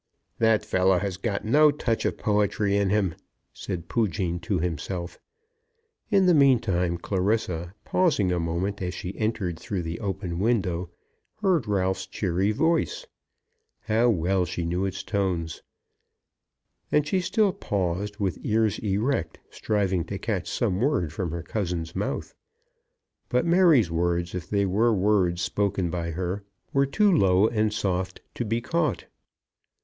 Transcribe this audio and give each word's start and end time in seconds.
"That 0.39 0.65
fellow 0.65 0.97
has 0.97 1.17
got 1.17 1.45
no 1.45 1.69
touch 1.69 2.05
of 2.05 2.17
poetry 2.17 2.75
in 2.75 2.89
him!" 2.89 3.13
said 3.53 3.87
Poojean 3.87 4.39
to 4.39 4.57
himself. 4.57 5.19
In 6.09 6.25
the 6.25 6.33
meantime 6.33 6.97
Clarissa, 6.97 7.75
pausing 7.85 8.31
a 8.31 8.39
moment 8.39 8.81
as 8.81 8.95
she 8.95 9.15
entered 9.15 9.59
through 9.59 9.83
the 9.83 9.99
open 9.99 10.39
window, 10.39 10.89
heard 11.43 11.67
Ralph's 11.67 12.07
cheery 12.07 12.51
voice. 12.51 13.05
How 13.81 14.09
well 14.09 14.43
she 14.43 14.65
knew 14.65 14.85
its 14.85 15.03
tones! 15.03 15.61
And 16.91 17.05
she 17.05 17.21
still 17.21 17.53
paused, 17.53 18.17
with 18.17 18.39
ears 18.43 18.79
erect, 18.79 19.39
striving 19.51 20.03
to 20.05 20.17
catch 20.17 20.49
some 20.49 20.81
word 20.81 21.13
from 21.13 21.29
her 21.29 21.43
cousin's 21.43 21.95
mouth. 21.95 22.33
But 23.29 23.45
Mary's 23.45 23.91
words, 23.91 24.33
if 24.33 24.49
they 24.49 24.65
were 24.65 24.95
words 24.95 25.43
spoken 25.43 25.91
by 25.91 26.09
her, 26.09 26.43
were 26.73 26.87
too 26.87 27.11
low 27.15 27.47
and 27.47 27.71
soft 27.71 28.21
to 28.33 28.43
be 28.43 28.61
caught. 28.61 29.05